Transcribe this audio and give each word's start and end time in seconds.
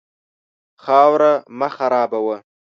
خاوره 0.83 1.31
مه 1.59 1.69
خرابوه. 1.75 2.37